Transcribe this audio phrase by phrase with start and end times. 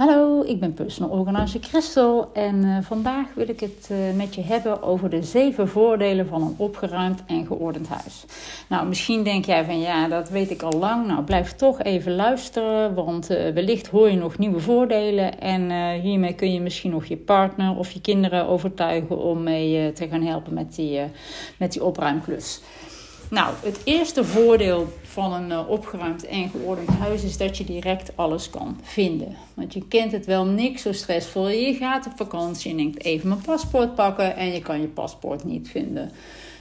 [0.00, 4.42] Hallo, ik ben personal organizer Christel en uh, vandaag wil ik het uh, met je
[4.42, 8.24] hebben over de zeven voordelen van een opgeruimd en geordend huis.
[8.68, 11.06] Nou, misschien denk jij van ja, dat weet ik al lang.
[11.06, 16.34] Nou, blijf toch even luisteren, want uh, wellicht hoor je nog nieuwe voordelen en hiermee
[16.34, 20.54] kun je misschien nog je partner of je kinderen overtuigen om mee te gaan helpen
[20.54, 21.00] met die,
[21.58, 22.60] met die opruimklus.
[23.30, 28.12] Nou, het eerste voordeel van een uh, opgeruimd en geordend huis is dat je direct
[28.14, 29.36] alles kan vinden.
[29.54, 31.48] Want je kent het wel, niks zo stressvol.
[31.48, 35.44] Je gaat op vakantie en denkt even mijn paspoort pakken en je kan je paspoort
[35.44, 36.10] niet vinden.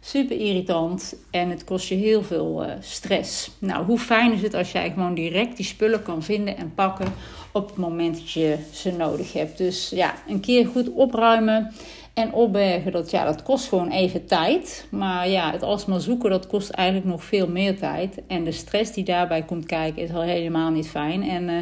[0.00, 3.50] Super irritant en het kost je heel veel uh, stress.
[3.58, 7.12] Nou, hoe fijn is het als jij gewoon direct die spullen kan vinden en pakken
[7.52, 9.58] op het moment dat je ze nodig hebt.
[9.58, 11.72] Dus ja, een keer goed opruimen
[12.14, 14.86] en opbergen, dat, ja, dat kost gewoon even tijd.
[14.90, 18.18] Maar ja, het alsmaar zoeken, dat kost eigenlijk nog veel meer tijd.
[18.26, 21.28] En de stress die daarbij komt kijken, is al helemaal niet fijn.
[21.28, 21.60] En uh,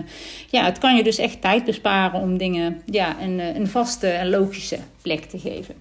[0.50, 4.30] ja, het kan je dus echt tijd besparen om dingen ja, een, een vaste en
[4.30, 5.74] logische plek te geven.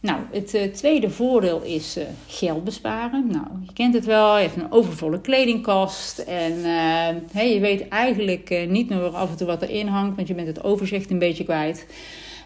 [0.00, 3.26] Nou, het uh, tweede voordeel is geld besparen.
[3.30, 6.52] Nou, je kent het wel, je hebt een overvolle kledingkast en
[7.32, 10.46] hey, je weet eigenlijk niet meer af en toe wat erin hangt, want je bent
[10.46, 11.86] het overzicht een beetje kwijt.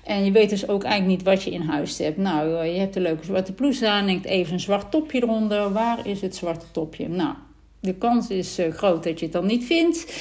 [0.05, 2.16] En je weet dus ook eigenlijk niet wat je in huis hebt.
[2.16, 5.72] Nou, je hebt een leuke zwarte blouse aan, denkt even een zwart topje eronder.
[5.72, 7.08] Waar is het zwarte topje?
[7.08, 7.34] Nou,
[7.80, 10.12] de kans is uh, groot dat je het dan niet vindt.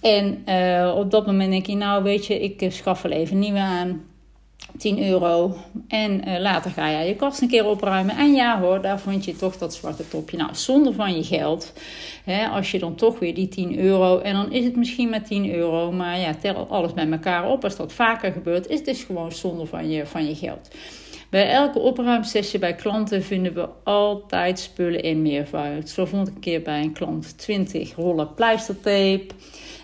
[0.00, 3.58] En uh, op dat moment denk je, nou weet je, ik schaf wel even nieuwe
[3.58, 4.04] aan.
[4.78, 5.56] 10 euro.
[5.88, 8.16] En uh, later ga je je kast een keer opruimen.
[8.16, 10.36] En ja hoor, daar vond je toch dat zwarte topje.
[10.36, 11.72] Nou, zonder van je geld.
[12.24, 14.18] Hè, als je dan toch weer die 10 euro.
[14.18, 15.92] En dan is het misschien maar 10 euro.
[15.92, 17.64] Maar ja, tel alles bij elkaar op.
[17.64, 20.68] Als dat vaker gebeurt, is het dus gewoon zonder van je, van je geld.
[21.36, 25.88] Bij elke opruimsessie bij klanten vinden we altijd spullen in meervoud.
[25.88, 29.26] Zo vond ik een keer bij een klant 20 rollen pleistertape.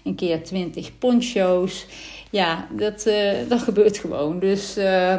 [0.05, 1.87] Een keer 20 poncho's
[2.31, 4.39] ja, dat, uh, dat gebeurt gewoon.
[4.39, 5.19] Dus uh,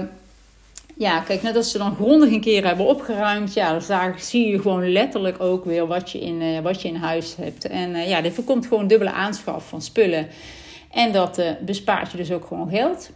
[0.97, 4.61] ja, kijk, net als ze dan grondig een keer hebben opgeruimd, ja, dan zie je
[4.61, 7.67] gewoon letterlijk ook weer wat je in, uh, wat je in huis hebt.
[7.67, 10.27] En ja, dit voorkomt gewoon dubbele aanschaf van spullen.
[10.91, 13.11] En dat bespaart je dus ook gewoon geld.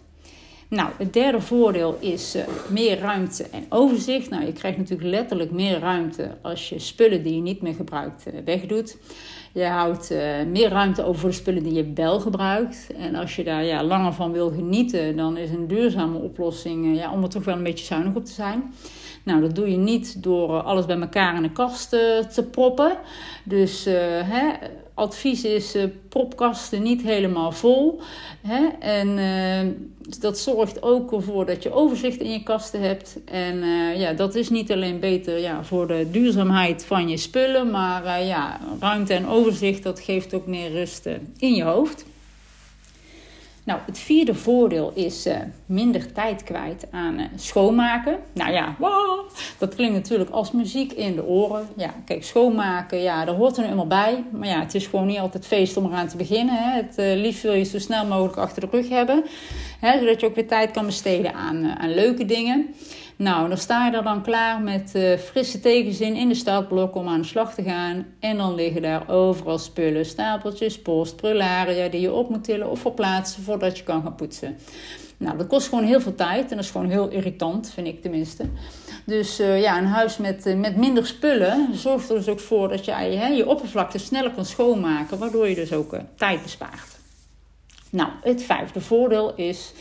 [0.69, 4.29] Nou, het derde voordeel is uh, meer ruimte en overzicht.
[4.29, 8.27] Nou, je krijgt natuurlijk letterlijk meer ruimte als je spullen die je niet meer gebruikt
[8.27, 8.97] uh, wegdoet.
[9.53, 12.87] Je houdt uh, meer ruimte over voor de spullen die je wel gebruikt.
[12.97, 17.11] En als je daar ja, langer van wil genieten, dan is een duurzame oplossing ja,
[17.11, 18.73] om er toch wel een beetje zuinig op te zijn.
[19.23, 22.97] Nou, dat doe je niet door alles bij elkaar in de kast te proppen.
[23.43, 23.85] Dus
[24.23, 24.49] hè,
[24.97, 27.99] advies is uh, propkasten niet helemaal vol.
[28.47, 28.67] Hè?
[28.79, 29.73] En uh,
[30.19, 33.17] dat zorgt ook ervoor dat je overzicht in je kasten hebt.
[33.25, 37.71] En uh, ja, dat is niet alleen beter ja, voor de duurzaamheid van je spullen,
[37.71, 42.05] maar ja, ruimte en overzicht dat geeft ook meer rust in je hoofd.
[43.67, 45.35] Nou, het vierde voordeel is uh,
[45.65, 48.19] minder tijd kwijt aan uh, schoonmaken.
[48.33, 51.67] Nou ja, wow, dat klinkt natuurlijk als muziek in de oren.
[51.75, 54.23] Ja, kijk, schoonmaken, ja, daar hoort er eenmaal bij.
[54.31, 56.55] Maar ja, het is gewoon niet altijd feest om eraan te beginnen.
[56.55, 56.81] Hè.
[56.81, 59.23] Het uh, liefst wil je zo snel mogelijk achter de rug hebben.
[59.79, 62.75] Hè, zodat je ook weer tijd kan besteden aan, aan leuke dingen.
[63.17, 67.07] Nou, dan sta je er dan klaar met uh, frisse tegenzin in de startblok om
[67.07, 68.05] aan de slag te gaan.
[68.19, 72.79] En dan liggen daar overal spullen, stapeltjes, post, prularia die je op moet tillen of
[72.79, 74.57] verplaatsen voordat je kan gaan poetsen.
[75.17, 78.01] Nou, dat kost gewoon heel veel tijd en dat is gewoon heel irritant, vind ik
[78.01, 78.45] tenminste.
[79.05, 82.69] Dus uh, ja, een huis met, uh, met minder spullen zorgt er dus ook voor
[82.69, 86.97] dat jij hè, je oppervlakte sneller kan schoonmaken, waardoor je dus ook tijd bespaart.
[87.89, 89.73] Nou, het vijfde voordeel is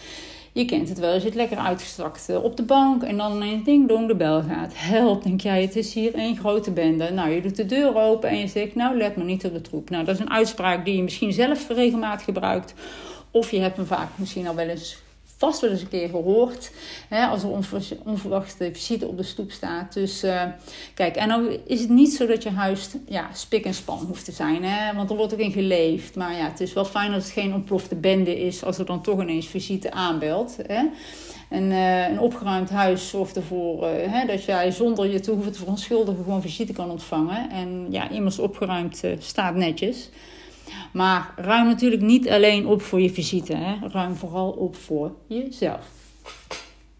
[0.56, 3.64] je kent het wel, je zit lekker uitgestrakt eh, op de bank en dan ineens
[3.64, 4.72] ding dong de bel gaat.
[4.74, 7.10] Help, denk jij, het is hier één grote bende.
[7.10, 9.60] Nou, je doet de deur open en je zegt, nou let maar niet op de
[9.60, 9.90] troep.
[9.90, 12.74] Nou, dat is een uitspraak die je misschien zelf regelmatig gebruikt.
[13.30, 14.98] Of je hebt hem vaak misschien al wel eens
[15.36, 16.70] vast wel eens een keer gehoord.
[17.08, 17.50] Hè, als er
[18.04, 19.92] onverwachte visite op de stoep staat.
[19.92, 20.42] Dus uh,
[20.94, 24.24] kijk, en dan is het niet zo dat je huis ja, spik en span hoeft
[24.24, 24.64] te zijn.
[24.64, 26.14] Hè, want er wordt ook in geleefd.
[26.14, 29.02] Maar ja, het is wel fijn dat het geen ontplofte bende is als er dan
[29.02, 30.56] toch ineens visite aanbelt.
[30.66, 30.84] Hè.
[31.48, 35.52] En uh, een opgeruimd huis zorgt ervoor uh, hè, dat jij zonder je te hoeven
[35.52, 37.50] te verontschuldigen gewoon visite kan ontvangen.
[37.50, 40.10] En ja, immers opgeruimd staat netjes.
[40.96, 43.56] Maar ruim natuurlijk niet alleen op voor je visite.
[43.56, 43.88] Hè?
[43.88, 45.88] Ruim vooral op voor jezelf.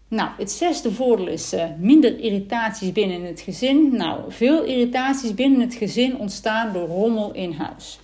[0.07, 3.95] Nou, het zesde voordeel is uh, minder irritaties binnen het gezin.
[3.95, 7.99] Nou, veel irritaties binnen het gezin ontstaan door rommel in huis.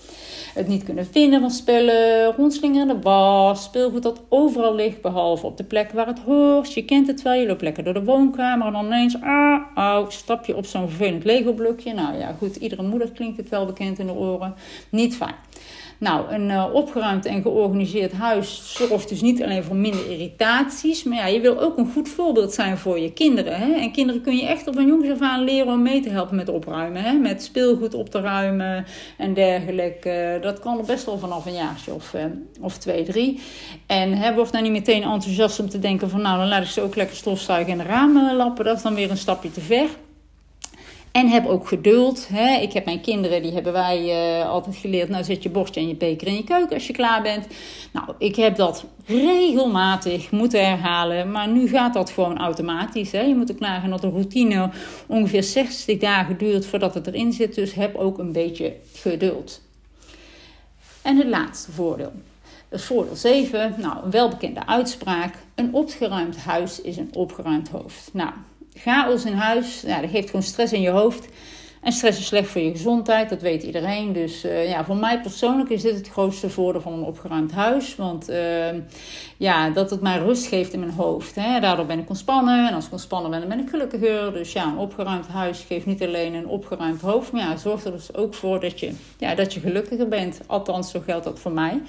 [0.54, 5.64] Het niet kunnen vinden van spullen, rondslingerende was, speelgoed dat overal ligt, behalve op de
[5.64, 6.74] plek waar het hoort.
[6.74, 10.06] Je kent het wel, je loopt lekker door de woonkamer en dan ineens, ah, au,
[10.12, 11.94] stap je op zo'n vervelend Lego-blokje.
[11.94, 14.56] Nou ja, goed, iedere moeder klinkt het wel bekend in de oren.
[14.90, 15.36] Niet fijn.
[16.04, 21.18] Nou, een uh, opgeruimd en georganiseerd huis zorgt dus niet alleen voor minder irritaties, maar
[21.18, 23.56] ja, je wil ook een goed voorbeeld zijn voor je kinderen.
[23.56, 23.74] Hè?
[23.74, 26.36] En kinderen kun je echt op een jongs af aan leren om mee te helpen
[26.36, 27.04] met opruimen.
[27.04, 27.14] Hè?
[27.14, 28.86] Met speelgoed op te ruimen
[29.18, 30.40] en dergelijke.
[30.42, 32.22] dat kan er best wel vanaf een jaartje of, uh,
[32.62, 33.40] of twee, drie.
[33.88, 36.70] En hè, word nou niet meteen enthousiast om te denken van nou, dan laat ik
[36.70, 38.66] ze ook lekker stofzuigen en de ramen lappen.
[38.66, 39.88] Dat is dan weer een stapje te ver.
[41.14, 42.28] En heb ook geduld.
[42.28, 42.62] Hè.
[42.62, 44.04] Ik heb mijn kinderen, die hebben wij
[44.40, 45.10] uh, altijd geleerd.
[45.10, 47.48] Nou, zet je bordje en je beker in je keuken als je klaar bent.
[47.92, 51.32] Nou, ik heb dat regelmatig moeten herhalen.
[51.32, 53.12] Maar nu gaat dat gewoon automatisch.
[53.12, 53.22] Hè.
[53.22, 54.70] Je moet ook nagaan dat de routine
[55.08, 57.56] ongeveer 60 dagen duurt voordat het erin zit.
[57.56, 59.62] Dus heb ook een beetje geduld.
[61.02, 62.12] En het laatste voordeel.
[62.70, 65.36] Het voordeel 7, nou, een welbekende uitspraak.
[65.56, 68.10] Een opgeruimd huis is een opgeruimd hoofd.
[68.14, 68.32] Nou,
[68.76, 71.28] chaos in huis, ja, dat geeft gewoon stress in je hoofd.
[71.84, 74.14] En stress is slecht voor je gezondheid, dat weet iedereen.
[74.14, 77.96] Dus uh, ja, voor mij persoonlijk is dit het grootste voordeel van een opgeruimd huis.
[77.96, 78.38] Want uh,
[79.38, 81.36] ja, dat het mij rust geeft in mijn hoofd.
[81.36, 81.60] Hè.
[81.60, 82.68] Daardoor ben ik ontspannen.
[82.68, 84.34] En als ik ontspannen ben, dan ben ik gelukkiger.
[84.34, 87.32] Dus ja, een opgeruimd huis geeft niet alleen een opgeruimd hoofd.
[87.32, 90.42] Maar ja, zorgt er dus ook voor dat je, ja, dat je gelukkiger bent.
[90.48, 91.82] Althans, zo geldt dat voor mij.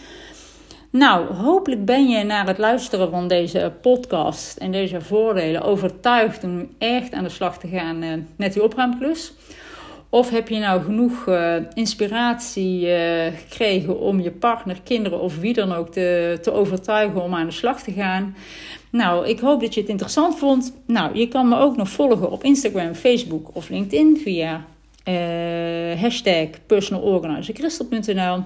[0.97, 6.69] Nou, hopelijk ben je na het luisteren van deze podcast en deze voordelen overtuigd om
[6.79, 9.33] echt aan de slag te gaan uh, met die opruimklus.
[10.09, 15.53] Of heb je nou genoeg uh, inspiratie uh, gekregen om je partner, kinderen of wie
[15.53, 18.37] dan ook te, te overtuigen om aan de slag te gaan?
[18.91, 20.75] Nou, ik hoop dat je het interessant vond.
[20.87, 24.65] Nou, je kan me ook nog volgen op Instagram, Facebook of LinkedIn via
[25.97, 28.45] hashtag personalorganizerchrystal.nl.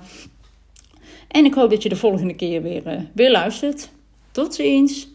[1.29, 3.89] En ik hoop dat je de volgende keer weer, uh, weer luistert.
[4.31, 5.09] Tot ziens!